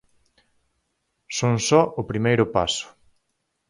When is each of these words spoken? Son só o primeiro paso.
Son 1.37 1.55
só 1.67 1.81
o 2.01 2.03
primeiro 2.09 2.45
paso. 2.55 2.87